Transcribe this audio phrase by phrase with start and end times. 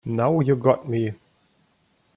[0.03, 1.13] Now you got me.